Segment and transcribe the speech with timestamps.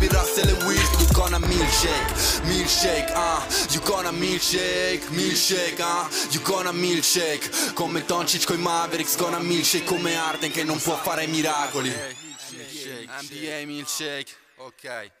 [0.00, 3.72] LeBron come Bill Russell e Wilt You gonna milkshake, milkshake, ah uh.
[3.72, 6.32] You gonna milkshake, milkshake, ah uh.
[6.32, 11.26] You gonna milkshake Come Doncic coi Mavericks Gonna milkshake come Arden che non può fare
[11.26, 15.12] miracoli NBA milkshake, ok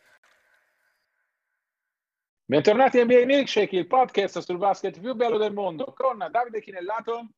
[2.50, 7.28] Bentornati a NBA Milkshake, il podcast sul basket più bello del mondo con Davide Chinellato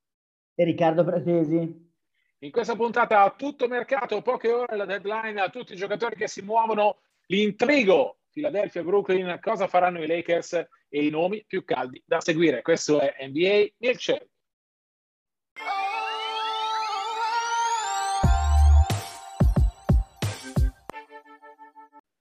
[0.54, 1.90] e Riccardo Fratesi.
[2.38, 6.28] In questa puntata a tutto mercato, poche ore la deadline, a tutti i giocatori che
[6.28, 7.00] si muovono,
[7.32, 10.52] l'intrigo Philadelphia, Brooklyn, cosa faranno i Lakers
[10.88, 12.62] e i nomi più caldi da seguire.
[12.62, 14.28] Questo è NBA Milkshake.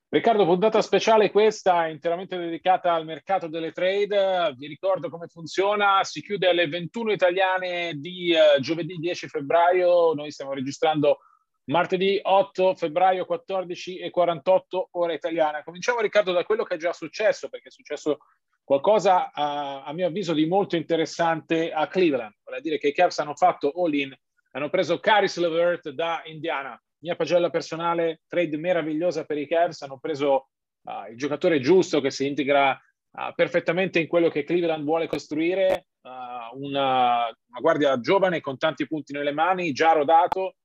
[0.10, 4.54] Riccardo, puntata speciale questa, interamente dedicata al mercato delle trade.
[4.58, 10.32] Vi ricordo come funziona, si chiude alle 21 italiane di uh, giovedì 10 febbraio, noi
[10.32, 11.20] stiamo registrando
[11.66, 15.64] martedì 8 febbraio 14 e 48 ora italiana.
[15.64, 18.20] Cominciamo Riccardo da quello che è già successo, perché è successo
[18.64, 22.94] qualcosa a, a mio avviso di molto interessante a Cleveland, vale a dire che i
[22.94, 24.16] Cavs hanno fatto all-in,
[24.52, 30.00] hanno preso Caris LeVert da Indiana mia pagella personale, trade meravigliosa per i Cavs, hanno
[30.00, 30.50] preso
[30.84, 35.88] uh, il giocatore giusto che si integra uh, perfettamente in quello che Cleveland vuole costruire,
[36.02, 40.56] uh, una, una, guardia giovane con tanti punti nelle mani, già rodato,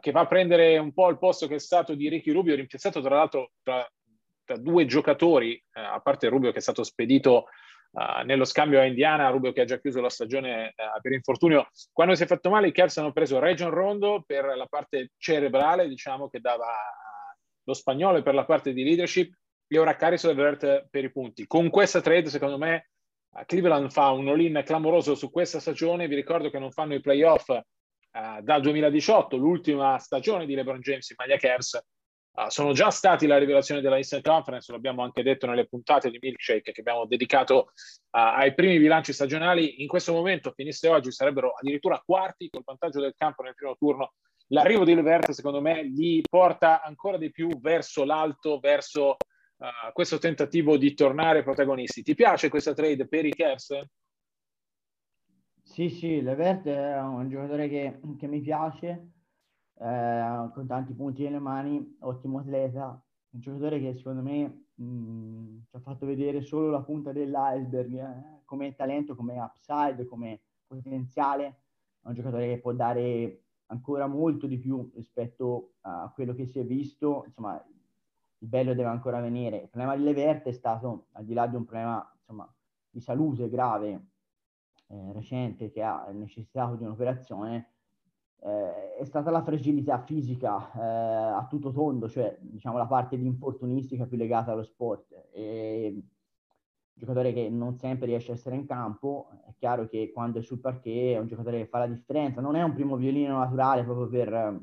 [0.00, 3.00] che va a prendere un po' il posto che è stato di Ricky Rubio, rimpiazzato
[3.00, 3.88] tra l'altro tra,
[4.44, 7.46] tra due giocatori, a parte Rubio che è stato spedito
[7.92, 11.68] Uh, nello scambio a Indiana, Rubio che ha già chiuso la stagione uh, per infortunio.
[11.92, 15.86] Quando si è fatto male, i Cavs hanno preso Region Rondo per la parte cerebrale,
[15.88, 16.72] diciamo, che dava
[17.62, 19.34] lo spagnolo per la parte di leadership,
[19.68, 21.46] e ora Caris Levert per i punti.
[21.46, 22.88] Con questa trade, secondo me,
[23.28, 26.08] uh, Cleveland fa un all-in clamoroso su questa stagione.
[26.08, 27.50] Vi ricordo che non fanno i playoff
[28.12, 31.82] dal 2018, l'ultima stagione di LeBron James in maglia Cavs,
[32.34, 36.16] Uh, sono già stati la rivelazione della Eastern Conference, l'abbiamo anche detto nelle puntate di
[36.18, 37.68] Milkshake che abbiamo dedicato uh,
[38.10, 39.82] ai primi bilanci stagionali.
[39.82, 44.14] In questo momento, finisse oggi, sarebbero addirittura quarti col vantaggio del campo nel primo turno.
[44.48, 49.16] L'arrivo di Levert, secondo me, li porta ancora di più verso l'alto, verso
[49.58, 52.02] uh, questo tentativo di tornare protagonisti.
[52.02, 53.78] Ti piace questa trade per i Cavs?
[55.72, 59.12] Sì, sì, Levert è un giocatore che, che mi piace
[59.78, 65.76] eh, con tanti punti nelle mani, ottimo atleta, un giocatore che secondo me mh, ci
[65.76, 71.44] ha fatto vedere solo la punta dell'iceberg eh, come talento, come upside, come potenziale,
[72.02, 76.58] è un giocatore che può dare ancora molto di più rispetto a quello che si
[76.58, 77.54] è visto, insomma
[78.38, 79.56] il bello deve ancora venire.
[79.56, 82.54] Il problema di Levert è stato, al di là di un problema insomma,
[82.90, 84.08] di salute grave
[84.92, 87.70] eh, recente che ha necessitato di un'operazione,
[88.40, 93.24] eh, è stata la fragilità fisica eh, a tutto tondo, cioè diciamo la parte di
[93.24, 95.28] infortunistica più legata allo sport.
[95.32, 96.02] E,
[96.94, 100.60] giocatore che non sempre riesce a essere in campo, è chiaro che quando è sul
[100.60, 104.08] parquet è un giocatore che fa la differenza, non è un primo violino naturale proprio
[104.08, 104.60] per eh,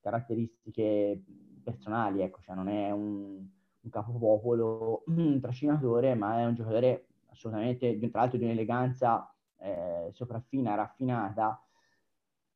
[0.00, 1.22] caratteristiche
[1.64, 3.48] personali, ecco, cioè non è un,
[3.80, 9.31] un capopopolo, un trascinatore, ma è un giocatore assolutamente, tra l'altro di un'eleganza
[9.62, 11.62] eh, sopraffina, raffinata,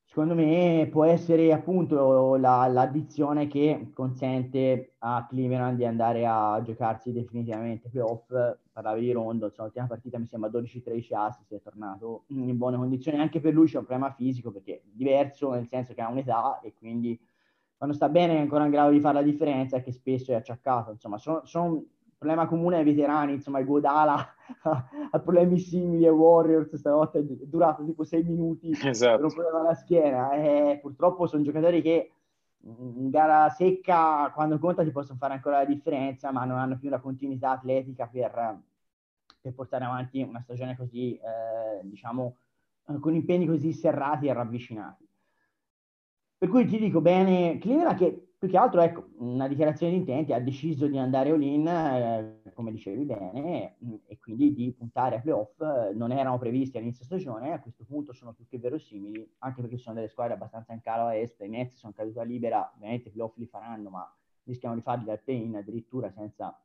[0.03, 7.11] secondo me può essere appunto la, l'addizione che consente a Cleveland di andare a giocarsi
[7.11, 8.33] definitivamente playoff.
[8.71, 12.77] Parlavi di Rondo, insomma, l'ultima partita mi sembra 12-13 assi, si è tornato in buone
[12.77, 13.19] condizioni.
[13.19, 16.59] Anche per lui c'è un problema fisico perché è diverso, nel senso che ha un'età
[16.61, 17.19] e quindi
[17.75, 20.91] quando sta bene è ancora in grado di fare la differenza che spesso è acciaccato.
[20.91, 21.83] Insomma, sono, sono
[22.17, 24.15] problema comune ai veterani, insomma, Godala
[24.63, 29.15] ha problemi simili ai Warriors, stanotte è durato tipo sei minuti esatto.
[29.17, 30.31] per un problema alla schiena.
[30.31, 32.11] E purtroppo sono giocatori che
[32.63, 36.89] in gara secca, quando conta, ti possono fare ancora la differenza, ma non hanno più
[36.89, 38.61] la continuità atletica per,
[39.39, 42.37] per portare avanti una stagione così, eh, diciamo,
[42.99, 45.07] con impegni così serrati e ravvicinati.
[46.39, 50.31] Per cui ti dico bene, Cleveland che più che altro, ecco, una dichiarazione di intenti,
[50.31, 55.59] ha deciso di andare all-in, eh, come dicevi bene, e quindi di puntare a playoff.
[55.93, 59.95] Non erano previsti all'inizio stagione, a questo punto sono più che verosimili, anche perché sono
[59.95, 63.35] delle squadre abbastanza in calo a est, i Nets sono caduta libera, ovviamente i playoff
[63.37, 66.59] li faranno, ma rischiamo di farli al play-in addirittura senza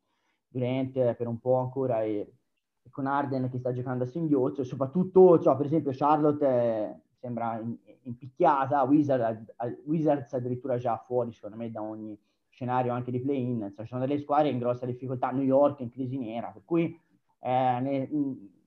[0.47, 2.35] Durant per un po' ancora e,
[2.83, 7.59] e con Arden che sta giocando a singhiozzo, soprattutto, cioè, per esempio, Charlotte eh, sembra
[8.05, 9.55] impicchiata, Wizard,
[9.85, 12.19] Wizards addirittura già fuori, secondo me, da ogni
[12.49, 15.91] scenario anche di play-in, cioè, ci sono delle squadre in grossa difficoltà, New York in
[15.91, 16.99] crisi nera, per cui
[17.41, 18.09] eh, ne,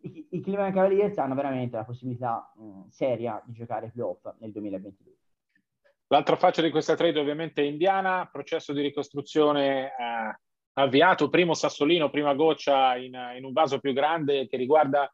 [0.02, 5.14] i, i Cleveland Cavaliers hanno veramente la possibilità mh, seria di giocare playoff nel 2022.
[6.08, 10.40] L'altra faccia di questa trade ovviamente è Indiana, processo di ricostruzione eh,
[10.74, 15.12] avviato, primo sassolino, prima goccia in, in un vaso più grande che riguarda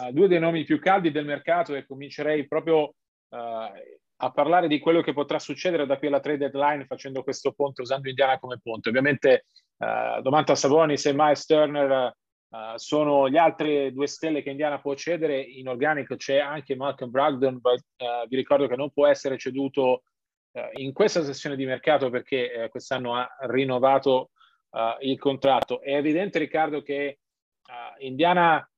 [0.00, 2.94] eh, due dei nomi più caldi del mercato e comincerei proprio
[3.32, 7.52] eh, a parlare di quello che potrà succedere da qui alla trade deadline facendo questo
[7.52, 8.88] ponte, usando Indiana come ponte.
[8.88, 9.46] Ovviamente
[9.78, 12.14] uh, Domantas Sabonis e Miles Turner
[12.48, 15.40] uh, sono gli altri due stelle che Indiana può cedere.
[15.40, 20.02] In organico c'è anche Malcolm Brogdon, ma uh, vi ricordo che non può essere ceduto
[20.74, 24.32] in questa sessione di mercato perché quest'anno ha rinnovato
[24.98, 25.80] il contratto.
[25.80, 27.20] È evidente, Riccardo, che
[28.00, 28.70] Indiana,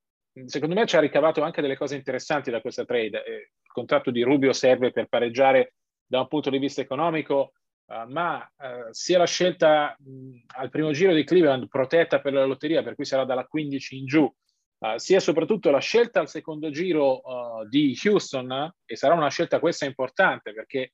[0.46, 4.52] secondo me, ci ha ricavato anche delle cose interessanti da questa trade contratto di Rubio
[4.52, 5.74] serve per pareggiare
[6.06, 7.54] da un punto di vista economico,
[7.86, 12.44] uh, ma uh, sia la scelta mh, al primo giro di Cleveland protetta per la
[12.44, 16.70] lotteria, per cui sarà dalla 15 in giù, uh, sia soprattutto la scelta al secondo
[16.70, 17.20] giro
[17.68, 20.92] di Houston, e sarà una scelta questa importante perché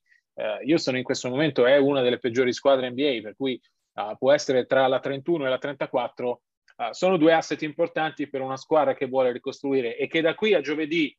[0.65, 3.61] Houston in questo momento è una delle peggiori squadre NBA, per cui
[4.17, 6.41] può essere tra la 31 e la 34.
[6.91, 10.61] sono due asset importanti per una squadra che vuole ricostruire e che da qui a
[10.61, 11.15] giovedì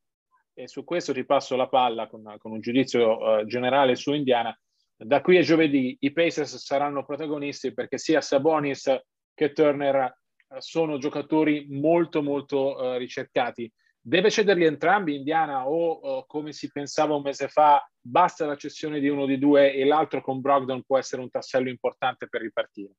[0.55, 4.57] e su questo ti passo la palla con, con un giudizio uh, generale su Indiana.
[4.97, 8.95] Da qui a giovedì i Pacers saranno protagonisti perché sia Sabonis
[9.35, 10.15] che Turner
[10.47, 13.71] uh, sono giocatori molto molto uh, ricercati.
[14.05, 19.09] Deve cederli entrambi Indiana o come si pensava un mese fa basta la cessione di
[19.09, 22.95] uno di due e l'altro con Brogdon può essere un tassello importante per ripartire?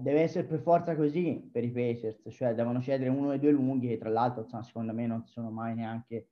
[0.00, 3.86] Deve essere per forza così per i Pacers, cioè devono cedere uno e due lunghi
[3.86, 6.30] che tra l'altro insomma, secondo me non sono mai neanche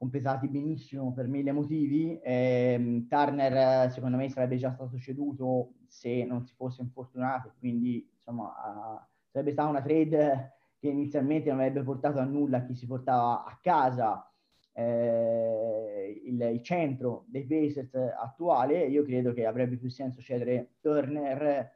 [0.00, 2.18] completati benissimo per mille motivi.
[2.20, 8.44] Eh, Turner secondo me sarebbe già stato ceduto se non si fosse infortunato, quindi insomma
[8.44, 8.98] uh,
[9.28, 13.58] sarebbe stata una trade che inizialmente non avrebbe portato a nulla chi si portava a
[13.60, 14.26] casa
[14.72, 18.86] eh, il, il, centro dei Pacers attuale.
[18.86, 21.70] Io credo che avrebbe più senso cedere Turner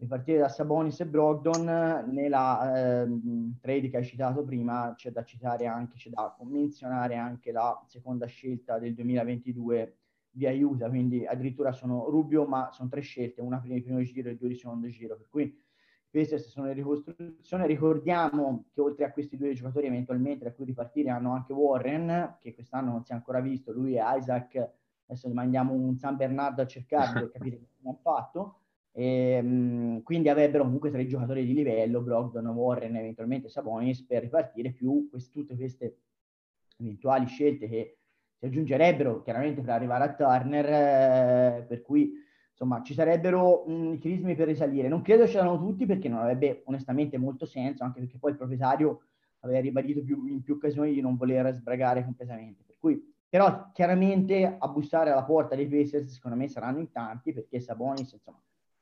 [0.00, 3.08] ripartire da Sabonis e Brogdon nella eh,
[3.60, 8.24] trade che hai citato prima c'è da citare anche c'è da menzionare anche la seconda
[8.24, 9.96] scelta del 2022
[10.30, 14.30] di aiuta quindi addirittura sono Rubio ma sono tre scelte una per il primo giro
[14.30, 15.54] e due di secondo giro per cui
[16.08, 21.10] queste sono in ricostruzione ricordiamo che oltre a questi due giocatori eventualmente da cui ripartire
[21.10, 24.70] hanno anche Warren che quest'anno non si è ancora visto lui e Isaac
[25.06, 28.59] adesso mandiamo un San Bernardo a cercare per capire come ha fatto
[28.92, 34.72] e, ehm, quindi avrebbero comunque tre giocatori di livello, Brogdon, Warren, eventualmente Sabonis, per ripartire
[34.72, 35.98] più quest- tutte queste
[36.78, 37.98] eventuali scelte che
[38.36, 42.12] si aggiungerebbero chiaramente per arrivare a Turner, eh, per cui
[42.50, 44.88] insomma ci sarebbero mh, crismi per risalire.
[44.88, 48.36] Non credo ce l'hanno tutti perché non avrebbe onestamente molto senso, anche perché poi il
[48.36, 49.02] proprietario
[49.40, 52.62] aveva ribadito più, in più occasioni di non voler sbragare completamente.
[52.66, 57.32] Per cui, però chiaramente a bussare alla porta dei Pacers secondo me saranno in tanti
[57.32, 58.40] perché Sabonis insomma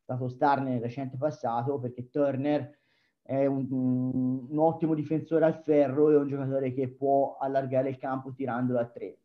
[0.09, 2.79] stato star nel recente passato perché Turner
[3.23, 8.33] è un, un, ottimo difensore al ferro e un giocatore che può allargare il campo
[8.33, 9.19] tirandolo a tre.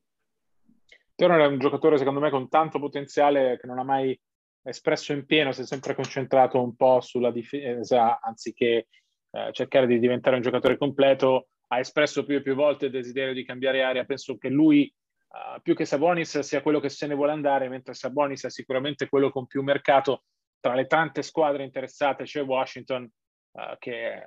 [1.16, 4.20] Turner è un giocatore secondo me con tanto potenziale che non ha mai
[4.62, 8.88] espresso in pieno, si è sempre concentrato un po' sulla difesa anziché
[9.32, 13.34] eh, cercare di diventare un giocatore completo, ha espresso più e più volte il desiderio
[13.34, 14.94] di cambiare area, penso che lui
[15.34, 19.10] Uh, più che Sabonis sia quello che se ne vuole andare, mentre Sabonis è sicuramente
[19.10, 20.26] quello con più mercato
[20.64, 24.26] tra le tante squadre interessate c'è Washington uh, che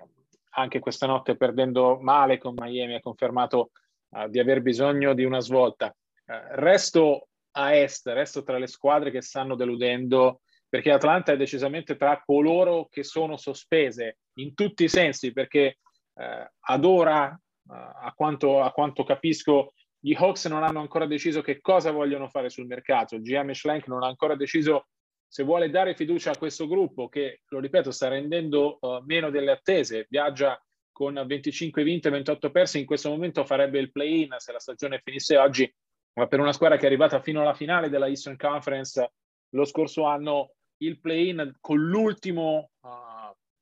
[0.50, 3.70] anche questa notte perdendo male con Miami ha confermato
[4.10, 5.86] uh, di aver bisogno di una svolta.
[6.26, 11.96] Uh, resto a est, resto tra le squadre che stanno deludendo perché Atlanta è decisamente
[11.96, 15.78] tra coloro che sono sospese in tutti i sensi perché
[16.16, 17.38] ad ora,
[17.68, 22.48] a quanto, a quanto capisco, gli Hawks non hanno ancora deciso che cosa vogliono fare
[22.48, 23.14] sul mercato.
[23.14, 24.86] Il GM Schlenk non ha ancora deciso
[25.28, 29.50] se vuole dare fiducia a questo gruppo che, lo ripeto, sta rendendo uh, meno delle
[29.50, 30.60] attese, viaggia
[30.92, 35.00] con 25 vinte e 28 perse, in questo momento farebbe il play-in se la stagione
[35.04, 35.70] finisse oggi,
[36.14, 39.12] ma per una squadra che è arrivata fino alla finale della Eastern Conference
[39.50, 42.88] lo scorso anno, il play-in con l'ultimo uh,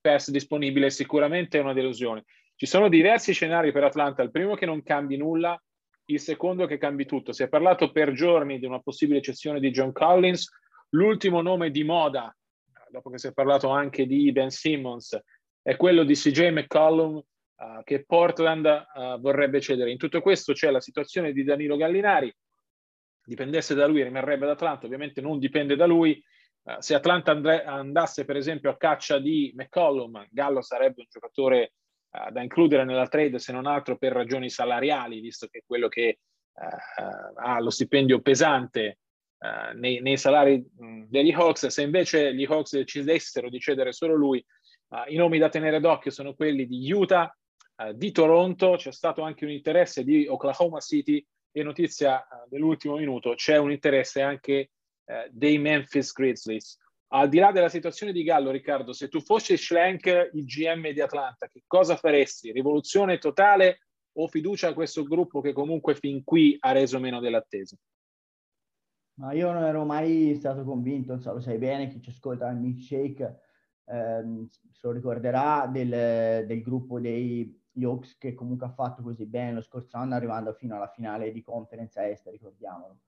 [0.00, 2.24] pass disponibile sicuramente è una delusione.
[2.56, 5.60] Ci sono diversi scenari per Atlanta, il primo che non cambi nulla,
[6.06, 7.32] il secondo che cambi tutto.
[7.32, 10.48] Si è parlato per giorni di una possibile cessione di John Collins,
[10.94, 12.34] L'ultimo nome di moda,
[12.88, 15.18] dopo che si è parlato anche di Ben Simmons,
[15.60, 19.90] è quello di CJ McCollum uh, che Portland uh, vorrebbe cedere.
[19.90, 22.32] In tutto questo c'è la situazione di Danilo Gallinari,
[23.24, 26.22] dipendesse da lui rimarrebbe ad Atlanta, ovviamente non dipende da lui.
[26.62, 31.72] Uh, se Atlanta andre- andasse per esempio a caccia di McCollum, Gallo sarebbe un giocatore
[32.14, 36.20] da includere nella trade se non altro per ragioni salariali, visto che è quello che
[37.34, 38.98] ha lo stipendio pesante
[39.74, 41.66] nei, nei, salari mh, degli Hawks.
[41.66, 44.44] Se invece gli Hawks decidessero di cedere solo lui,
[45.08, 47.34] i nomi da tenere d'occhio sono quelli di Utah,
[47.94, 51.24] di Toronto, c'è stato anche un interesse di Oklahoma City
[51.56, 54.70] e notizia eh, dell'ultimo minuto, c'è un interesse anche
[55.04, 56.78] eh, dei Memphis Grizzlies.
[57.08, 61.00] Al di là della situazione di Gallo, Riccardo, se tu fossi Schlenk, il GM di
[61.00, 62.50] Atlanta, che cosa faresti?
[62.50, 63.86] Rivoluzione totale
[64.16, 67.76] o fiducia a questo gruppo che comunque fin qui ha reso meno dell'attesa?
[69.16, 72.58] Ma io non ero mai stato convinto, so, lo sai bene, chi ci ascolta il
[72.58, 73.40] milkshake
[73.84, 79.52] ehm, se lo ricorderà del, del gruppo dei Hawks che comunque ha fatto così bene
[79.52, 82.98] lo scorso anno arrivando fino alla finale di conferenza est, ricordiamolo.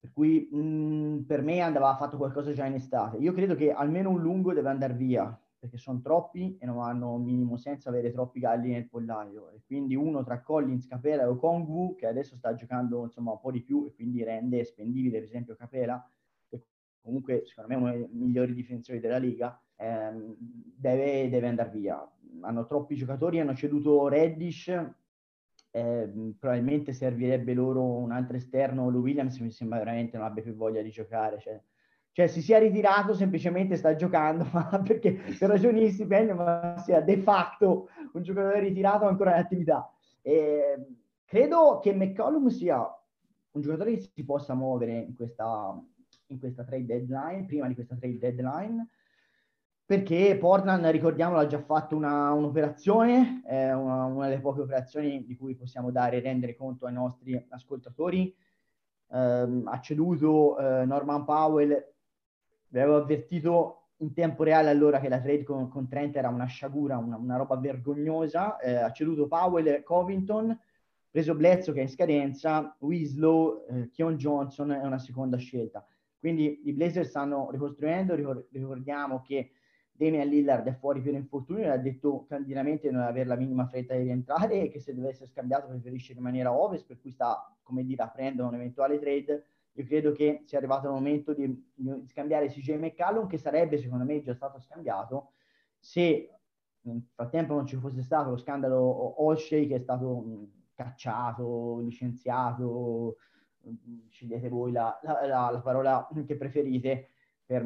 [0.00, 3.16] Per cui mh, per me andava fatto qualcosa già in estate.
[3.18, 7.16] Io credo che almeno un lungo deve andare via, perché sono troppi e non hanno
[7.18, 9.50] minimo senso avere troppi galli nel pollaio.
[9.50, 13.50] E quindi uno tra Collins, Capela e Okongwu, che adesso sta giocando insomma un po'
[13.50, 16.08] di più e quindi rende spendibile per esempio Capela,
[16.48, 16.62] che
[17.02, 22.10] comunque secondo me è uno dei migliori difensori della Liga, ehm, deve, deve andare via
[22.40, 24.68] hanno troppi giocatori, hanno ceduto Reddish,
[25.70, 30.54] eh, probabilmente servirebbe loro un altro esterno, Lou Williams mi sembra veramente non abbia più
[30.54, 31.60] voglia di giocare, cioè,
[32.16, 37.02] cioè si sia ritirato semplicemente sta giocando, ma perché per ragioni di stipendio, ma sia
[37.02, 39.92] de facto un giocatore ritirato ancora in attività.
[40.22, 40.78] E
[41.26, 45.78] credo che McCollum sia un giocatore che si possa muovere in questa,
[46.28, 48.88] in questa trade deadline, prima di questa trade deadline,
[49.84, 55.36] perché Portland, ricordiamolo, ha già fatto una, un'operazione, eh, una, una, delle poche operazioni di
[55.36, 58.34] cui possiamo dare rendere conto ai nostri ascoltatori.
[59.08, 61.94] Eh, ha ceduto eh, Norman Powell,
[62.80, 66.98] avevo avvertito in tempo reale allora che la trade con, con Trent era una sciagura,
[66.98, 68.58] una, una roba vergognosa.
[68.58, 70.58] Eh, ha ceduto Powell, Covington,
[71.10, 75.86] preso Bledsoe che è in scadenza, Winslow, eh, Keon Johnson è una seconda scelta.
[76.18, 78.14] Quindi i Blazers stanno ricostruendo,
[78.50, 79.52] ricordiamo che
[79.92, 83.66] Damian Lillard è fuori per infortunio e ha detto candidamente di non avere la minima
[83.66, 87.10] fretta di rientrare e che se deve essere scambiato preferisce rimanere a ovest, per cui
[87.10, 89.46] sta, come dire, aprendo un eventuale trade.
[89.76, 91.72] Io credo che sia arrivato il momento di,
[92.06, 95.32] scambiare CJ McCallum, che sarebbe secondo me già stato scambiato
[95.78, 96.30] se
[96.80, 103.16] nel frattempo non ci fosse stato lo scandalo Olshey che è stato cacciato, licenziato,
[104.08, 107.08] scegliete voi la, la, la, la parola che preferite,
[107.44, 107.64] per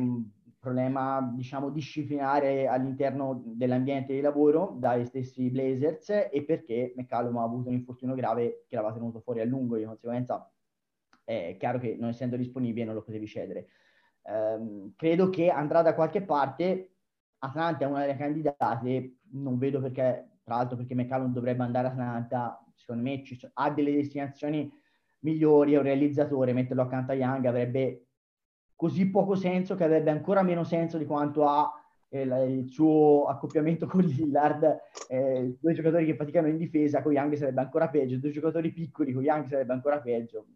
[0.59, 7.69] problema diciamo disciplinare all'interno dell'ambiente di lavoro dai stessi Blazers e perché McCallum ha avuto
[7.71, 10.53] un infortunio grave che l'aveva tenuto fuori a lungo di conseguenza
[11.25, 13.69] è chiaro che non essendo disponibile non lo potevi cedere
[14.23, 16.95] um, credo che andrà da qualche parte
[17.39, 21.91] Atlanta è una delle candidate non vedo perché tra l'altro perché McCallum dovrebbe andare a
[21.91, 24.71] Atlanta secondo me ci, ha delle destinazioni
[25.21, 28.07] migliori è un realizzatore metterlo accanto a Young avrebbe
[28.75, 31.71] così poco senso che avrebbe ancora meno senso di quanto ha
[32.11, 37.35] eh, il suo accoppiamento con Lillard, eh, due giocatori che faticano in difesa, con Young
[37.35, 40.47] sarebbe ancora peggio, due giocatori piccoli con Young sarebbe ancora peggio.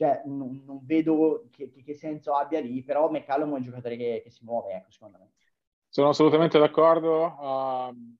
[0.00, 3.98] Cioè, non, non vedo che, che, che, senso abbia lì, però McCallum è un giocatore
[3.98, 5.32] che, che si muove, ecco, secondo me.
[5.90, 7.36] Sono assolutamente d'accordo.
[7.38, 8.16] Uh,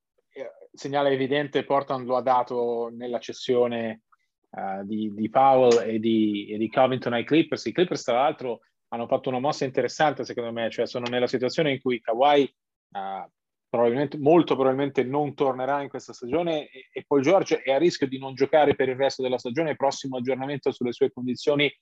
[0.70, 4.02] segnale evidente, Portland lo ha dato nella cessione
[4.50, 7.64] uh, di, di, Powell e di, e di Covington ai Clippers.
[7.64, 11.72] I Clippers, tra l'altro, hanno fatto una mossa interessante secondo me, cioè sono nella situazione
[11.72, 12.42] in cui Kawhi
[12.90, 13.30] uh,
[13.70, 18.06] probabilmente, molto probabilmente non tornerà in questa stagione e, e Paul George è a rischio
[18.06, 21.72] di non giocare per il resto della stagione, prossimo aggiornamento sulle sue condizioni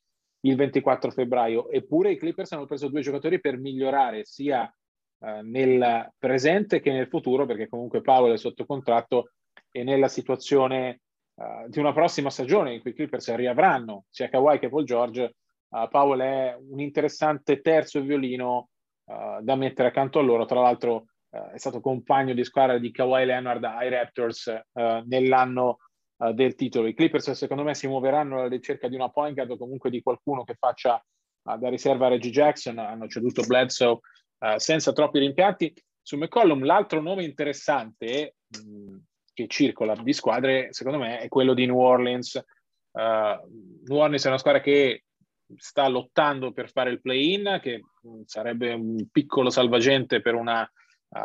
[0.42, 1.71] il 24 febbraio.
[1.71, 4.73] Eppure i Clippers hanno preso due giocatori per migliorare sia
[5.18, 9.33] uh, nel presente che nel futuro, perché comunque Paolo è sotto contratto
[9.73, 11.00] e nella situazione
[11.35, 15.35] uh, di una prossima stagione in cui i Clippers riavranno sia Kawhi che Paul George
[15.71, 18.71] Uh, Powell è un interessante terzo violino
[19.04, 20.47] uh, da mettere accanto a loro.
[20.47, 24.52] Tra l'altro uh, è stato compagno di squadra di Kawhi Leonard ai Raptors
[25.06, 25.78] nell'anno
[26.35, 26.88] del titolo.
[26.88, 30.02] I Clippers secondo me si muoveranno alla ricerca di una point guard o comunque di
[30.02, 31.00] qualcuno che faccia
[31.42, 32.78] da riserva a Reggie Jackson.
[32.78, 34.00] Hanno ceduto Bledsoe
[34.56, 35.73] senza troppi rimpianti.
[36.02, 38.97] Su McCollum l'altro nome interessante mh, mm,
[39.35, 42.42] che circola di squadre secondo me è quello di New Orleans.
[42.92, 45.04] New Orleans è una squadra che
[45.56, 47.82] sta lottando per fare il play-in, che
[48.25, 50.68] sarebbe un piccolo salvagente per una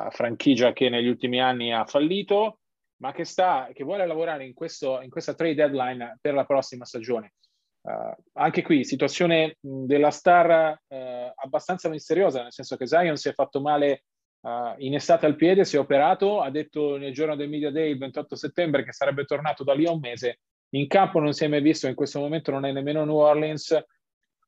[0.10, 2.60] franchigia che negli ultimi anni ha fallito,
[2.98, 6.86] ma che, sta, che vuole lavorare in, questo, in questa trade deadline per la prossima
[6.86, 7.34] stagione.
[7.82, 10.96] Uh, anche qui situazione della star uh,
[11.36, 14.06] abbastanza misteriosa, nel senso che Zion si è fatto male
[14.40, 17.92] uh, in estate al piede, si è operato, ha detto nel giorno del Media Day
[17.92, 20.40] il 28 settembre che sarebbe tornato da lì a un mese.
[20.76, 23.72] In campo non si è mai visto, in questo momento non è nemmeno New Orleans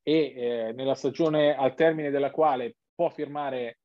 [0.02, 3.80] e eh, nella stagione al termine della quale può firmare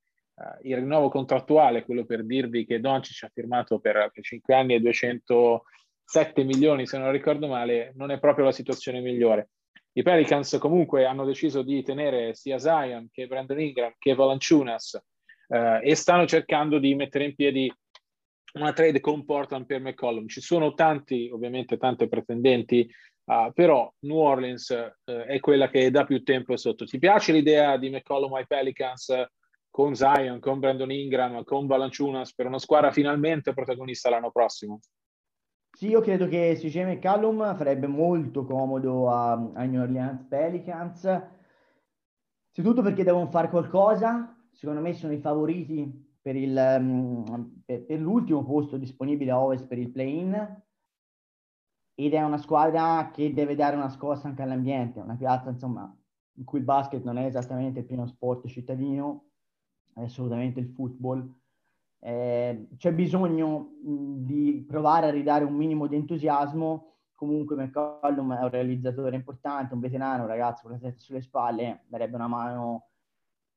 [0.62, 4.80] il rinnovo contrattuale, quello per dirvi che Doncic ha firmato per, per 5 anni e
[4.80, 5.64] 200
[6.11, 9.50] 7 milioni se non ricordo male, non è proprio la situazione migliore.
[9.92, 15.00] I Pelicans comunque hanno deciso di tenere sia Zion che Brandon Ingram che Valanciunas
[15.47, 17.73] eh, e stanno cercando di mettere in piedi
[18.54, 20.26] una trade con Portland per McCollum.
[20.26, 22.92] Ci sono tanti, ovviamente tante pretendenti,
[23.26, 24.70] uh, però New Orleans
[25.04, 26.85] uh, è quella che da più tempo è sotto.
[26.85, 29.14] Ti piace l'idea di McCollum ai Pelicans
[29.70, 34.80] con Zion, con Brandon Ingram, con Valanciunas per una squadra finalmente protagonista l'anno prossimo?
[35.72, 42.82] Sì, io credo che CJ McCallum farebbe molto comodo a, a New Orleans Pelicans, innanzitutto
[42.82, 48.44] perché devono fare qualcosa, secondo me sono i favoriti per, il, um, per, per l'ultimo
[48.44, 50.62] posto disponibile a Ovest per il play-in.
[51.94, 55.94] Ed è una squadra che deve dare una scossa anche all'ambiente, una piazza insomma
[56.34, 59.29] in cui il basket non è esattamente il primo sport cittadino,
[59.94, 61.38] assolutamente il football
[62.02, 66.87] eh, c'è bisogno di provare a ridare un minimo di entusiasmo.
[67.14, 71.85] Comunque McCollum è un realizzatore importante, un veterano, un ragazzo con la testa sulle spalle,
[71.87, 72.87] darebbe una mano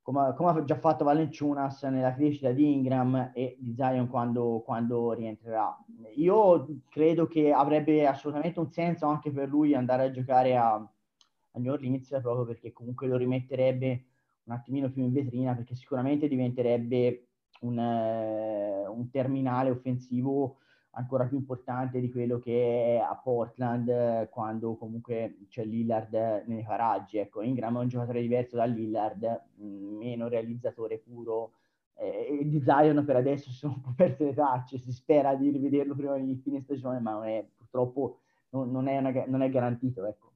[0.02, 5.13] come, come, ha già fatto Valenciunas nella crescita di Ingram e di Zion quando, quando,
[5.13, 5.78] rientrerà.
[6.16, 11.60] Io credo che avrebbe assolutamente un senso anche per lui andare a giocare a, a
[11.60, 14.08] New Orleans proprio perché comunque lo rimetterebbe
[14.46, 17.28] un attimino più in vetrina perché sicuramente diventerebbe
[17.62, 20.58] un, eh, un terminale offensivo
[20.96, 27.17] ancora più importante di quello che è a Portland quando comunque c'è Lillard nei paraggi.
[27.17, 31.54] Ecco, Ingram è un giocatore diverso da Lillard, mm, meno realizzatore puro.
[31.96, 35.96] Eh, di Zion per adesso sono un po' perse le tracce, si spera di rivederlo
[35.96, 40.06] prima di fine stagione, ma non è, purtroppo non, non, è, una, non è garantito.
[40.06, 40.32] Ecco.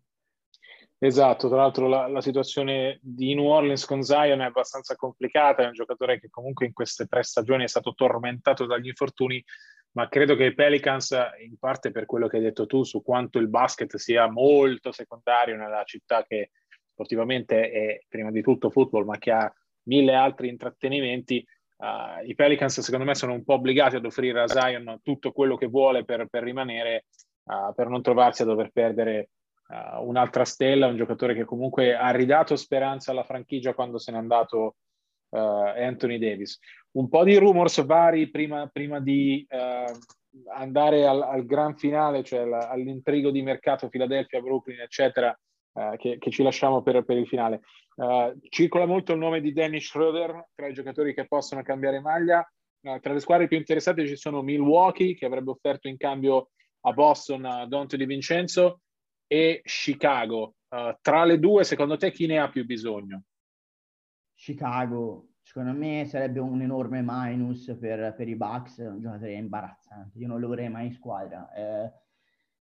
[0.99, 5.67] Esatto, tra l'altro la, la, situazione di New Orleans con Zion è abbastanza complicata, è
[5.67, 9.43] un giocatore che comunque in queste tre stagioni è stato tormentato dagli infortuni,
[9.91, 13.38] ma credo che i Pelicans, in parte per quello che hai detto tu, su quanto
[13.38, 16.49] il basket sia molto secondario nella città che
[16.91, 21.45] sportivamente è prima di tutto football, ma che ha mille altri intrattenimenti,
[21.77, 25.57] uh, i Pelicans secondo me sono un po' obbligati ad offrire a Zion tutto quello
[25.57, 27.05] che vuole per, per rimanere,
[27.43, 29.29] uh, per non trovarsi a dover perdere
[29.67, 34.17] uh, un'altra stella, un giocatore che comunque ha ridato speranza alla franchigia quando se n'è
[34.17, 34.75] andato
[35.30, 36.60] uh, Anthony Davis.
[36.91, 42.45] Un po' di rumors vari prima, prima di uh, andare al, al, gran finale, cioè
[42.45, 45.38] la, all'intrigo di mercato Philadelphia, Brooklyn, eccetera,
[45.97, 47.62] che, che, ci lasciamo per, per il finale.
[48.49, 52.43] circola molto il nome di Dennis Schroeder tra i giocatori che possono cambiare maglia.
[52.99, 56.49] tra le squadre più interessate ci sono Milwaukee, che avrebbe offerto in cambio
[56.82, 58.82] a Boston Dante Di Vincenzo,
[59.27, 60.55] e Chicago.
[60.69, 63.23] Uh, tra le due, secondo te, chi ne ha più bisogno?
[64.33, 70.27] Chicago, secondo me sarebbe un enorme minus per, per i Bucks, un giocatore imbarazzante, io
[70.27, 71.51] non lo vorrei mai in squadra.
[71.53, 71.91] Eh,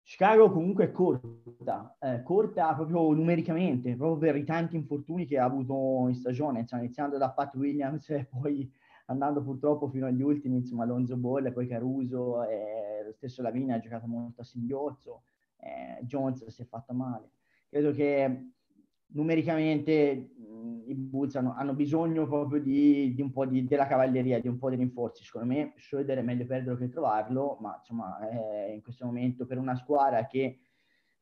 [0.03, 5.45] Chicago comunque è corta, eh, corta proprio numericamente, proprio per i tanti infortuni che ha
[5.45, 8.71] avuto in stagione, insomma, iniziando da Pat Williams e poi
[9.07, 13.77] andando purtroppo fino agli ultimi, insomma, Alonso Ball e poi Caruso, e lo stesso Lavina
[13.77, 15.23] ha giocato molto a singhiozzo
[15.63, 17.31] eh, Jones si è fatta male.
[17.69, 18.51] Credo che
[19.15, 24.41] numericamente mh, i Bulls hanno, hanno, bisogno proprio di, di un po' di, della cavalleria,
[24.41, 25.25] di un po' di rinforzi.
[25.25, 29.59] Secondo me Schroeder è meglio perderlo che trovarlo, ma insomma eh, in questo momento per
[29.59, 30.59] una squadra che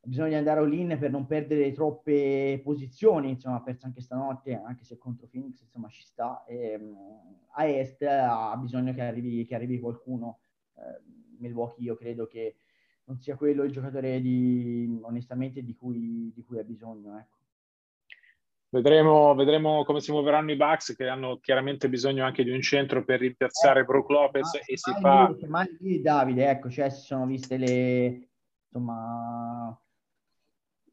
[0.02, 4.96] bisogna andare all-in per non perdere troppe posizioni, insomma ha perso anche stanotte, anche se
[4.96, 6.96] contro Phoenix insomma ci sta, e, ehm,
[7.52, 10.40] a est ha bisogno che arrivi, che arrivi qualcuno.
[10.76, 12.56] Eh, Milwaukee io credo che
[13.10, 17.18] non sia quello il giocatore di, onestamente di cui, di cui ha bisogno.
[17.18, 17.38] Ecco.
[18.68, 23.04] Vedremo, vedremo, come si muoveranno i Bucks che hanno chiaramente bisogno anche di un centro
[23.04, 25.36] per rimpiazzare eh, Brook Lopez ma, e si fa...
[25.48, 28.28] Ma lì Davide, ecco, cioè si sono viste le...
[28.66, 29.76] insomma...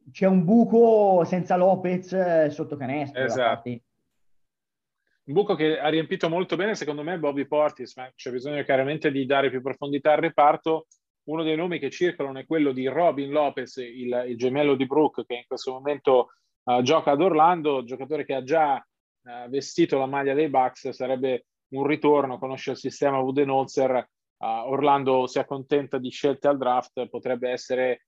[0.09, 3.23] C'è un buco senza Lopez eh, sotto canestro.
[3.23, 3.69] Esatto.
[3.69, 9.11] Un buco che ha riempito molto bene secondo me Bobby Portis, ma c'è bisogno chiaramente
[9.11, 10.87] di dare più profondità al reparto
[11.27, 15.25] uno dei nomi che circolano è quello di Robin Lopez, il, il gemello di Brooke,
[15.25, 16.29] che in questo momento
[16.63, 21.47] uh, gioca ad Orlando, giocatore che ha già uh, vestito la maglia dei Bucks, sarebbe
[21.69, 27.49] un ritorno, conosce il sistema Budenholzer, uh, Orlando si accontenta di scelte al draft, potrebbe
[27.49, 28.01] essere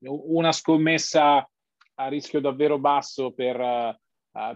[0.00, 1.48] una scommessa
[1.94, 3.96] a rischio davvero basso per,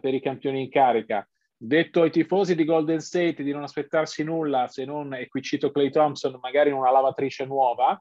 [0.01, 1.25] per, i campioni in carica.
[1.65, 5.71] Detto ai tifosi di Golden State di non aspettarsi nulla se non, e qui cito
[5.71, 7.97] Clay Thompson, magari in una lavatrice nuova,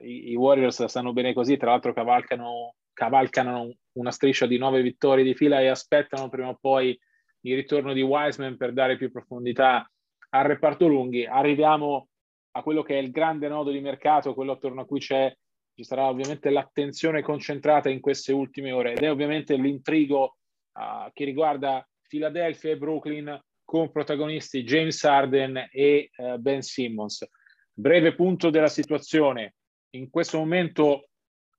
[0.00, 5.22] i, i, Warriors stanno bene così, tra l'altro cavalcano, cavalcano una striscia di nove vittorie
[5.22, 6.98] di fila e aspettano prima o poi
[7.42, 9.88] il ritorno di Wiseman per dare più profondità
[10.30, 11.24] al reparto lunghi.
[11.24, 12.08] Arriviamo
[12.50, 15.32] a quello che è il grande nodo di mercato, quello attorno a cui c'è,
[15.72, 20.38] ci sarà ovviamente l'attenzione concentrata in queste ultime ore ed è ovviamente l'intrigo
[20.72, 27.28] uh, che riguarda Philadelphia e Brooklyn con protagonisti James Harden e uh, Ben Simmons.
[27.72, 29.54] Breve punto della situazione.
[29.90, 31.08] In questo momento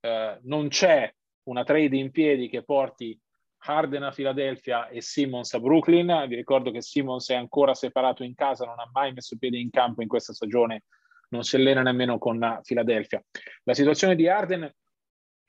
[0.02, 1.12] uh, non c'è
[1.44, 3.20] una trade in piedi che porti
[3.60, 6.26] Harden a Philadelphia e Simmons a Brooklyn.
[6.28, 9.70] Vi ricordo che Simmons è ancora separato in casa, non ha mai messo piede in
[9.70, 10.84] campo in questa stagione,
[11.30, 13.24] non si allena nemmeno con Philadelphia.
[13.64, 14.72] La situazione di Harden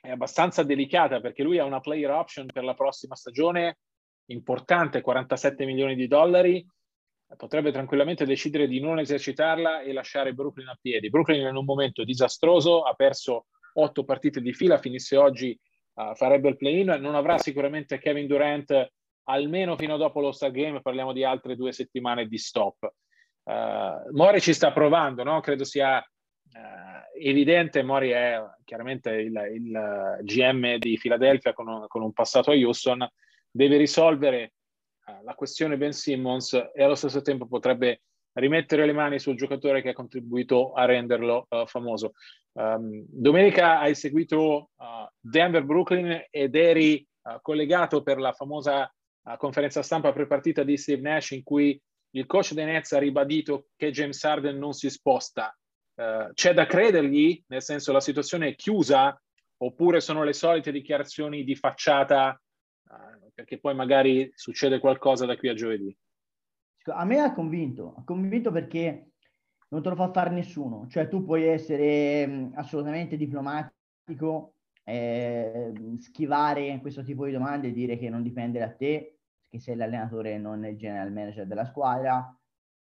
[0.00, 3.78] è abbastanza delicata perché lui ha una player option per la prossima stagione
[4.28, 6.66] importante, 47 milioni di dollari.
[7.36, 11.10] Potrebbe tranquillamente decidere di non esercitarla e lasciare Brooklyn a piedi.
[11.10, 15.58] Brooklyn in un momento disastroso, ha perso otto partite di fila, finisse oggi
[15.94, 18.90] uh, farebbe il play-in, non avrà sicuramente Kevin Durant
[19.24, 22.92] almeno fino dopo lo Star Game, parliamo di altre due settimane di stop.
[23.44, 25.40] Uh, Mori ci sta provando, no?
[25.40, 32.02] credo sia uh, evidente, Mori è chiaramente il, il GM di Philadelphia con un, con
[32.02, 33.06] un, passato a Houston,
[33.58, 34.52] deve risolvere
[35.06, 38.02] uh, la questione Ben Simmons e allo stesso tempo potrebbe
[38.34, 42.12] rimettere le mani sul giocatore che ha contribuito a renderlo uh, famoso.
[42.52, 44.84] Um, domenica hai seguito uh,
[45.18, 48.92] Denver-Brooklyn ed eri uh, collegato per la famosa
[49.36, 51.78] conferenza stampa prepartita di Steve Nash in cui
[52.12, 55.54] il coach dei Nets ha ribadito che James Harden non si sposta.
[56.32, 59.20] c'è da credergli, nel senso la situazione è chiusa
[59.58, 62.40] oppure sono le solite dichiarazioni di facciata
[63.38, 65.96] perché poi magari succede qualcosa da qui a giovedì?
[66.86, 69.12] A me ha convinto, ha convinto perché
[69.68, 76.80] non te lo fa fare nessuno, cioè tu puoi essere mm, assolutamente diplomatico, eh, schivare
[76.80, 80.38] questo tipo di domande e dire che non dipende da te, che sei l'allenatore e
[80.38, 82.36] non il general manager della squadra,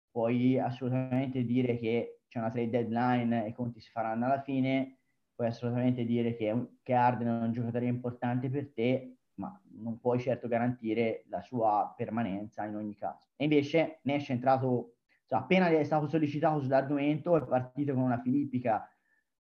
[0.10, 5.02] puoi assolutamente dire che c'è una trade deadline e i conti si faranno alla fine,
[5.36, 10.20] puoi assolutamente dire che, che Arden è un giocatore importante per te, ma non puoi
[10.20, 13.28] certo garantire la sua permanenza in ogni caso.
[13.36, 18.20] E invece Nash è entrato, cioè, appena è stato sollecitato sull'argomento, è partito con una
[18.20, 18.88] filippica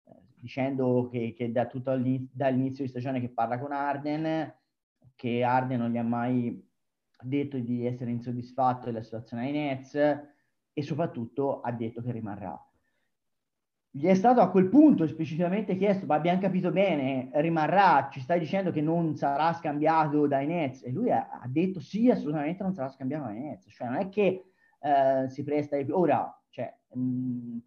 [0.06, 4.54] eh, dicendo che, che da tutto dall'inizio di stagione che parla con Arden,
[5.16, 6.64] che Arden non gli ha mai
[7.22, 12.60] detto di essere insoddisfatto della situazione ai Nets e soprattutto ha detto che rimarrà
[13.98, 18.40] gli è stato a quel punto esplicitamente chiesto, ma abbiamo capito bene, rimarrà, ci stai
[18.40, 20.84] dicendo che non sarà scambiato dai Nets?
[20.84, 23.68] E lui ha, ha detto sì, assolutamente non sarà scambiato dai Nets.
[23.70, 25.78] Cioè non è che eh, si presta...
[25.92, 27.58] Ora, cioè, mh, mm,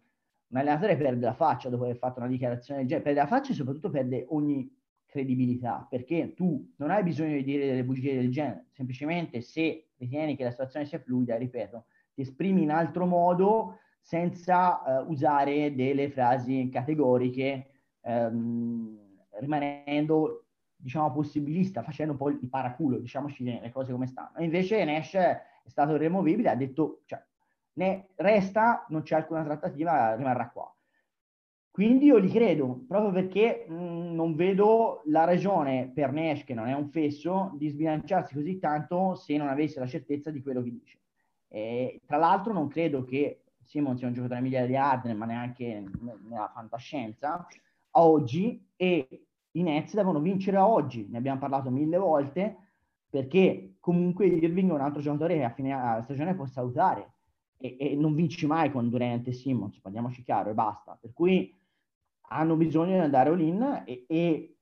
[0.49, 3.51] un allenatore perde la faccia dopo aver fatto una dichiarazione del genere, perde la faccia
[3.51, 4.71] e soprattutto perde ogni
[5.07, 10.35] credibilità, perché tu non hai bisogno di dire delle bugie del genere, semplicemente se ritieni
[10.35, 16.09] che la situazione sia fluida, ripeto, ti esprimi in altro modo senza uh, usare delle
[16.09, 17.67] frasi categoriche,
[18.01, 18.97] um,
[19.39, 24.39] rimanendo, diciamo, possibilista, facendo un po' il paraculo, diciamoci le cose come stanno.
[24.39, 27.23] Invece Nash è stato irremovibile, ha detto, cioè,
[27.73, 30.73] ne resta, non c'è alcuna trattativa, rimarrà qua.
[31.71, 36.67] Quindi io li credo, proprio perché mh, non vedo la ragione per Nash, che non
[36.67, 40.71] è un fesso, di sbilanciarsi così tanto se non avesse la certezza di quello che
[40.71, 40.99] dice.
[41.47, 45.83] E, tra l'altro non credo che Simmons è un giocatore migliore di Harden, ma neanche
[46.23, 47.45] nella fantascienza,
[47.91, 52.57] a oggi e i Nets devono vincere a oggi, ne abbiamo parlato mille volte,
[53.07, 57.13] perché comunque Irving è un altro giocatore che a fine stagione può salutare
[57.57, 60.97] e, e non vinci mai con Durant e Simmons, parliamoci chiaro e basta.
[60.99, 61.55] Per cui
[62.29, 64.57] hanno bisogno di andare all-in e, e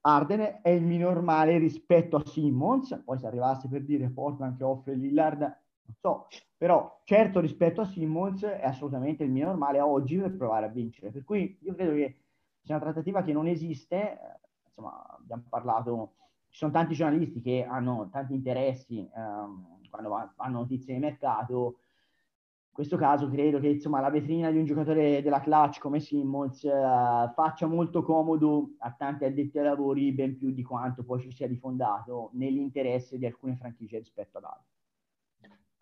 [0.00, 4.64] Arden è il minor male rispetto a Simmons, poi se arrivasse per dire Portland che
[4.64, 5.61] offre Lillard
[5.98, 10.70] so, però certo rispetto a Simmons è assolutamente il mio normale oggi per provare a
[10.70, 11.10] vincere.
[11.10, 12.16] Per cui io credo che
[12.60, 16.14] sia una trattativa che non esiste, eh, insomma abbiamo parlato,
[16.48, 21.78] ci sono tanti giornalisti che hanno tanti interessi ehm, quando hanno notizie di mercato,
[22.72, 26.62] in questo caso credo che insomma, la vetrina di un giocatore della clutch come Simmons
[26.62, 31.30] uh, faccia molto comodo a tanti addetti ai lavori ben più di quanto poi ci
[31.30, 34.71] sia di fondato nell'interesse di alcune franchigie rispetto ad altre.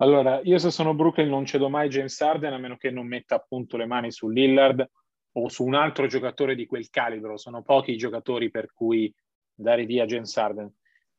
[0.02, 3.34] Allora, io se sono Brooklyn non cedo mai James Harden a meno che non metta
[3.34, 4.88] appunto le mani su Lillard
[5.32, 7.36] o su un altro giocatore di quel calibro.
[7.36, 9.14] Sono pochi i giocatori per cui
[9.54, 10.72] dare via James Harden.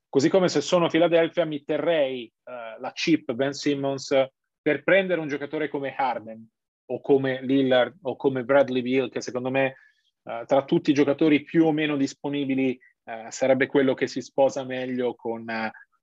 [0.10, 4.16] Così come se sono Philadelphia mi terrei uh, la chip Ben Simmons
[4.60, 6.44] per prendere un giocatore come Harden
[6.86, 9.76] o come Lillard o come Bradley Beal che secondo me
[10.24, 14.66] uh, tra tutti i giocatori più o meno disponibili uh, sarebbe quello che si sposa
[14.66, 15.46] meglio con,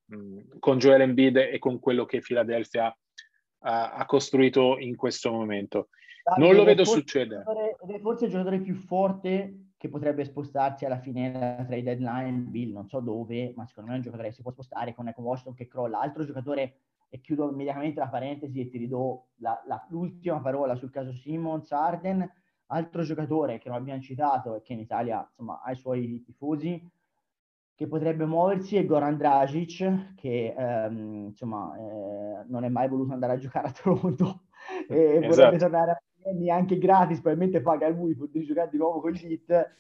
[0.09, 2.95] mh, con Joel Embiid e con quello che Philadelphia
[3.61, 5.89] ha costruito in questo momento.
[6.37, 7.43] Non lo vedo succedere.
[7.83, 12.41] Ed è forse il giocatore più forte che potrebbe spostarsi alla fine della trade deadline,
[12.41, 15.09] Bill non so dove, ma secondo me è un giocatore che si può spostare con
[15.09, 16.01] Echo Washington che crolla.
[16.01, 20.91] Altro giocatore, e chiudo immediatamente la parentesi e ti ridò la, la, l'ultima parola sul
[20.91, 22.29] caso Simmons Arden,
[22.67, 26.81] altro giocatore che non abbiamo citato e che in Italia insomma, ha i suoi tifosi,
[27.79, 33.35] che potrebbe muoversi è Goran Dragic, che ehm, insomma eh, non è mai voluto andare
[33.35, 34.47] a giocare a Toronto
[34.91, 35.29] e esatto.
[35.29, 36.01] vorrebbe tornare a
[36.35, 39.77] neanche gratis, probabilmente paga lui pur di giocare di nuovo con l'Hit.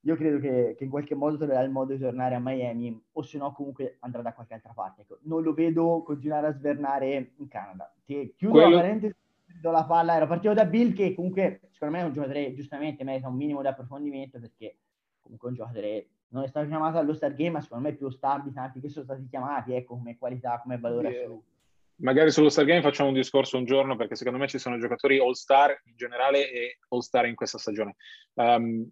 [0.00, 3.20] Io credo che, che, in qualche modo troverà il modo di tornare a Miami, o
[3.20, 5.02] se no comunque andrà da qualche altra parte.
[5.02, 7.94] Ecco, non lo vedo continuare a svernare in Canada.
[8.06, 8.70] Ti chiudo Quello...
[8.70, 9.14] la parentesi,
[9.60, 13.04] do la palla, ero partito da Bill che comunque secondo me è un giocatore giustamente
[13.04, 14.78] merita un minimo di approfondimento perché
[15.20, 17.96] comunque è un giocatore non è stato chiamato allo Star Game, ma secondo me è
[17.96, 21.52] più star di tanti che sono stati chiamati, ecco, come qualità, come valore assoluto
[21.96, 25.18] magari sullo Star Game facciamo un discorso un giorno perché secondo me ci sono giocatori
[25.18, 27.94] all star in generale e all star in questa stagione.
[28.34, 28.88] Um,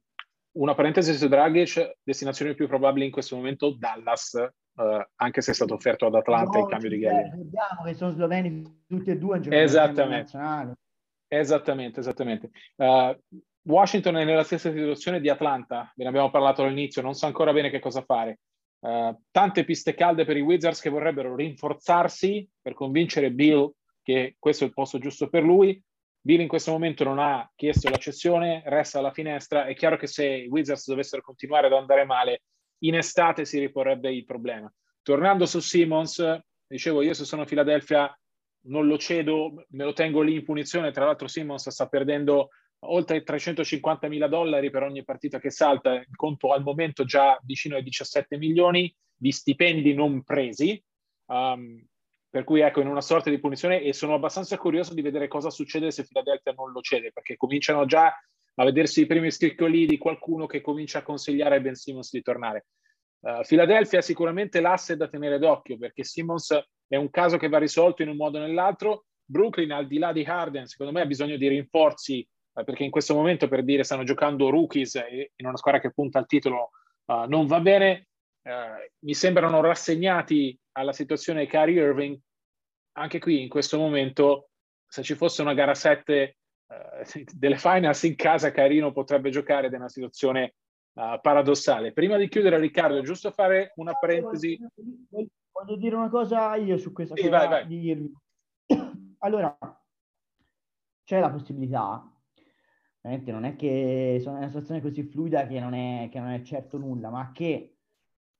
[0.52, 4.32] una parentesi su Dragic, destinazione più probabile in questo momento Dallas,
[4.74, 4.82] uh,
[5.16, 7.30] anche se è stato offerto ad Atlanta no, il cambio di Galley.
[7.30, 10.38] Ricordiamo che sono sloveni tutti e due in Esattamente.
[11.26, 12.50] Esattamente, esattamente.
[12.76, 13.16] Uh,
[13.64, 17.52] Washington è nella stessa situazione di Atlanta, ve ne abbiamo parlato all'inizio, non sa ancora
[17.52, 18.40] bene che cosa fare.
[18.80, 23.72] Uh, tante piste calde per i Wizards che vorrebbero rinforzarsi per convincere Bill
[24.02, 25.80] che questo è il posto giusto per lui.
[26.20, 29.66] Bill in questo momento non ha chiesto la cessione, resta alla finestra.
[29.66, 32.42] È chiaro che se i Wizards dovessero continuare ad andare male,
[32.78, 34.72] in estate si riporrebbe il problema.
[35.02, 38.12] Tornando su Simmons, dicevo io se sono Philadelphia
[38.64, 40.92] non lo cedo, me lo tengo lì in punizione.
[40.92, 42.50] Tra l'altro Simmons sta perdendo
[42.84, 47.76] oltre 350 mila dollari per ogni partita che salta, in conto al momento già vicino
[47.76, 50.82] ai 17 milioni di stipendi non presi,
[51.26, 51.84] um,
[52.28, 55.50] per cui ecco in una sorta di punizione e sono abbastanza curioso di vedere cosa
[55.50, 58.06] succede se Philadelphia non lo cede, perché cominciano già
[58.54, 62.22] a vedersi i primi scricchioli di qualcuno che comincia a consigliare a Ben Simmons di
[62.22, 62.66] tornare.
[63.20, 67.58] Uh, Philadelphia è sicuramente l'asse da tenere d'occhio perché Simmons è un caso che va
[67.58, 69.04] risolto in un modo o nell'altro.
[69.24, 73.14] Brooklyn, al di là di Harden, secondo me ha bisogno di rinforzi perché in questo
[73.14, 74.94] momento per dire stanno giocando rookies
[75.36, 76.70] in una squadra che punta al titolo
[77.06, 78.08] uh, non va bene,
[78.42, 78.50] uh,
[79.00, 82.18] mi sembrano rassegnati alla situazione Kyrie Irving,
[82.98, 84.50] anche qui in questo momento
[84.86, 86.36] se ci fosse una gara 7
[86.66, 90.54] uh, delle finals in casa Carino potrebbe giocare ed è una situazione
[90.92, 91.94] paradossale.
[91.94, 94.58] Prima di chiudere Riccardo, è giusto fare una parentesi.
[95.08, 97.66] Voglio dire una cosa io su questa sì, cosa vai, vai.
[97.66, 98.12] di Irving.
[99.24, 99.56] Allora,
[101.04, 102.11] c'è la possibilità
[103.02, 106.30] veramente non è che sono in una situazione così fluida che non è, che non
[106.30, 107.76] è certo nulla, ma che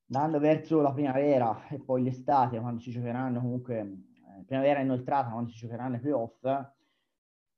[0.06, 5.50] andando verso la primavera e poi l'estate, quando si giocheranno comunque, eh, primavera inoltrata, quando
[5.50, 6.70] si giocheranno i playoff,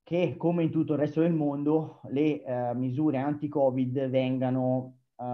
[0.03, 5.25] che come in tutto il resto del mondo le eh, misure anti-Covid vengano eh,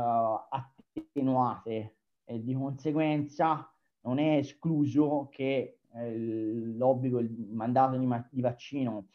[0.48, 8.40] attenuate e di conseguenza non è escluso che eh, l'obbligo, il mandato di, ma- di
[8.40, 9.08] vaccino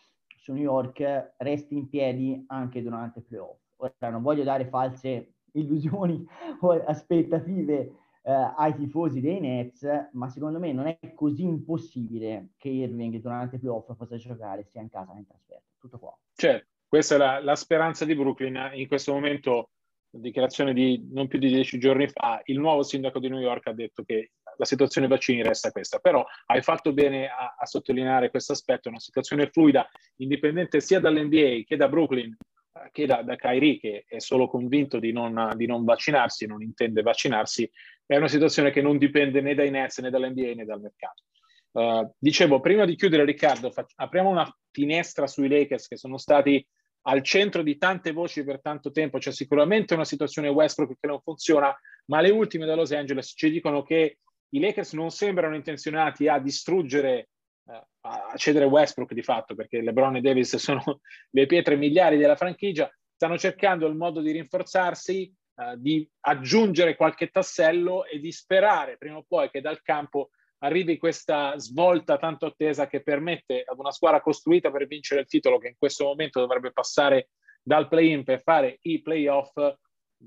[0.45, 3.57] su New York resti in piedi anche durante i playoff.
[3.77, 6.23] Ora non voglio dare false illusioni
[6.59, 12.69] o aspettative eh, ai tifosi dei Nets, ma secondo me non è così impossibile che
[12.69, 15.63] Irving durante i playoff possa giocare sia in casa che in trasferta.
[15.79, 16.15] Tutto qua.
[16.35, 18.69] Certo, questa è la, la speranza di Brooklyn.
[18.75, 19.71] In questo momento,
[20.11, 23.73] dichiarazione di non più di dieci giorni fa, il nuovo sindaco di New York ha
[23.73, 28.53] detto che la situazione vaccini resta questa, però hai fatto bene a, a sottolineare questo
[28.53, 29.87] aspetto, è una situazione fluida,
[30.17, 32.35] indipendente sia dall'NBA che da Brooklyn,
[32.73, 36.61] eh, che da, da Kyrie, che è solo convinto di non, di non, vaccinarsi, non
[36.61, 37.69] intende vaccinarsi,
[38.05, 41.23] è una situazione che non dipende né dai Nets né dall'NBA né dal mercato.
[41.71, 46.65] Uh, dicevo, prima di chiudere Riccardo, fac- apriamo una finestra sui Lakers che sono stati
[47.07, 49.17] al centro di tante voci per tanto tempo.
[49.17, 53.49] C'è sicuramente una situazione Westbrook che non funziona, ma le ultime da Los Angeles ci
[53.49, 54.19] dicono che
[54.55, 57.29] i Lakers non sembrano intenzionati a distruggere,
[57.67, 62.35] eh, a cedere Westbrook di fatto, perché LeBron e Davis sono le pietre miliari della
[62.35, 68.97] franchigia, stanno cercando il modo di rinforzarsi, eh, di aggiungere qualche tassello e di sperare
[68.97, 73.91] prima o poi che dal campo arrivi questa svolta tanto attesa che permette ad una
[73.91, 77.29] squadra costruita per vincere il titolo, che in questo momento dovrebbe passare
[77.61, 79.53] dal play-in per fare i play-off,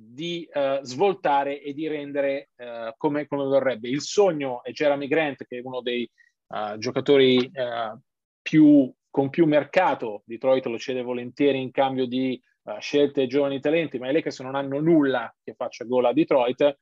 [0.00, 3.88] di uh, svoltare e di rendere uh, come, come, vorrebbe.
[3.88, 6.08] Il sogno è Jeremy Grant, che è uno dei
[6.48, 7.50] uh, giocatori
[8.40, 10.22] più, con più mercato.
[10.24, 12.40] Detroit lo cede volentieri in cambio di
[12.80, 16.78] scelte giovani talenti, ma i Lakers non hanno nulla che faccia gol a Detroit.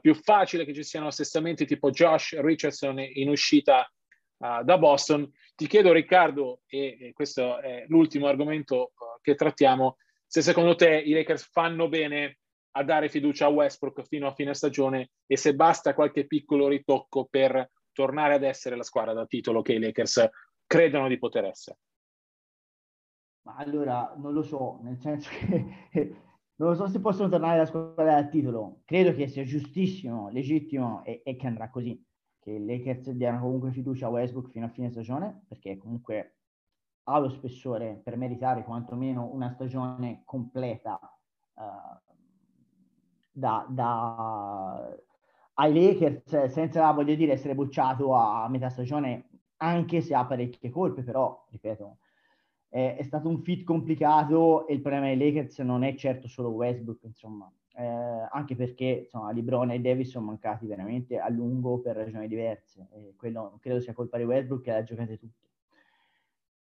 [0.00, 3.90] più facile che ci siano assestamenti tipo Josh Richardson in uscita
[4.36, 5.28] da Boston.
[5.54, 11.12] Ti chiedo, Riccardo, e, e questo è l'ultimo argomento che trattiamo, se secondo te i
[11.12, 12.38] Lakers fanno bene
[12.76, 17.26] a dare fiducia a Westbrook fino a fine stagione e se basta qualche piccolo ritocco
[17.28, 20.28] per tornare ad essere la squadra da titolo che i Lakers
[20.66, 21.78] credono di poter essere.
[23.56, 26.16] Allora non lo so, nel senso che
[26.56, 28.82] non lo so se possono tornare alla squadra da titolo.
[28.84, 32.04] Credo che sia giustissimo, legittimo e, e che andrà così.
[32.38, 36.36] Che i Lakers diano comunque fiducia a Westbrook fino a fine stagione, perché comunque
[37.04, 40.98] ha lo spessore per meritare quantomeno una stagione completa
[41.54, 42.05] uh,
[43.36, 44.96] da, da,
[45.54, 51.02] ai Lakers senza, voglio dire, essere bocciato a metà stagione, anche se ha parecchie colpe,
[51.02, 51.98] però, ripeto,
[52.68, 56.48] è, è stato un fit complicato e il problema dei Lakers non è certo solo
[56.48, 57.84] Westbrook, insomma, eh,
[58.30, 63.14] anche perché insomma, LeBron e Davis sono mancati veramente a lungo per ragioni diverse, e
[63.16, 65.45] quello credo sia colpa di Westbrook che l'ha giocate tutte.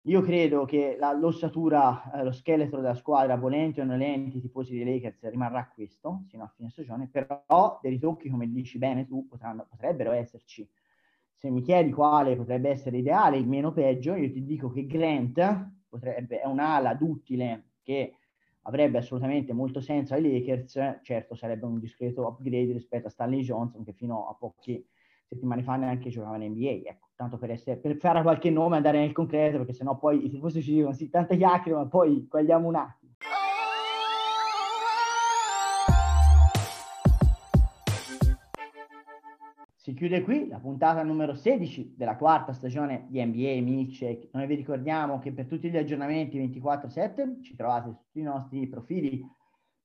[0.06, 4.74] Io credo che la, l'ossatura, eh, lo scheletro della squadra, volenti o nolenti, i tifosi
[4.74, 9.28] dei Lakers, rimarrà questo fino a fine stagione, però dei ritocchi, come dici bene tu,
[9.28, 10.68] potranno, potrebbero esserci.
[11.36, 15.70] Se mi chiedi quale potrebbe essere ideale, il meno peggio, io ti dico che Grant
[15.88, 18.16] potrebbe, è un'ala duttile che
[18.62, 23.84] avrebbe assolutamente molto senso ai Lakers, certo sarebbe un discreto upgrade rispetto a Stanley Johnson
[23.84, 24.84] che fino a pochi
[25.32, 28.76] settimane fa neanche giocava in NBA, ecco, tanto per, essere, per fare qualche nome e
[28.76, 32.26] andare nel concreto, perché sennò poi i tifosi ci dicono sì, tante chiacchiere, ma poi
[32.28, 33.12] cogliamo un attimo.
[39.74, 44.28] Si chiude qui la puntata numero 16 della quarta stagione di NBA Milkshake.
[44.32, 48.68] Noi vi ricordiamo che per tutti gli aggiornamenti 24-7 ci trovate su tutti i nostri
[48.68, 49.28] profili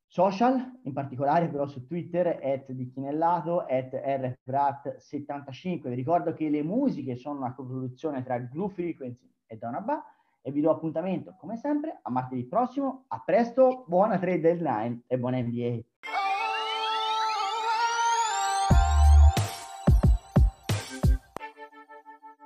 [0.07, 5.89] social, in particolare però su Twitter, at di Chinellato, at rfrat75.
[5.89, 10.03] Vi ricordo che le musiche sono una coproduzione tra Glue Frequency e Donaba
[10.41, 13.03] e vi do appuntamento, come sempre, a martedì prossimo.
[13.09, 16.16] A presto, buona trade deadline e buona NBA!